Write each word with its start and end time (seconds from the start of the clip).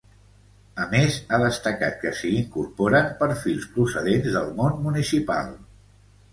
A 0.85 0.87
més, 0.93 1.17
ha 1.29 1.39
destacat 1.43 1.99
que 2.05 2.15
s’hi 2.21 2.33
incorporen 2.39 3.13
perfils 3.21 3.71
procedents 3.77 4.33
del 4.41 4.53
món 4.63 4.85
municipal. 4.91 5.57